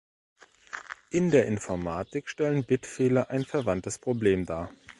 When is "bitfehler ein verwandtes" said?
2.65-3.99